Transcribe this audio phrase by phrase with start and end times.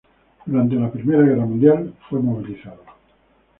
[0.47, 2.81] Durante la Primera Guerra Mundial, fue movilizado.